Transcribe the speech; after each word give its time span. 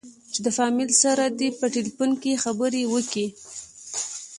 چې 0.33 0.39
د 0.45 0.47
فاميل 0.57 0.91
سره 1.03 1.23
دې 1.39 1.49
په 1.59 1.65
ټېلفون 1.73 2.11
کښې 2.21 2.33
خبرې 2.43 2.83
وکې. 2.93 3.25